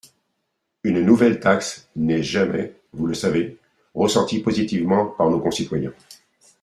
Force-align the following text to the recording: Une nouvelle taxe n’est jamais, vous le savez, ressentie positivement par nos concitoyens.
Une 0.83 1.01
nouvelle 1.05 1.39
taxe 1.39 1.87
n’est 1.95 2.23
jamais, 2.23 2.73
vous 2.91 3.05
le 3.05 3.13
savez, 3.13 3.59
ressentie 3.93 4.39
positivement 4.41 5.05
par 5.05 5.29
nos 5.29 5.39
concitoyens. 5.39 5.93